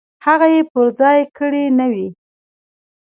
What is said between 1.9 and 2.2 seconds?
وي.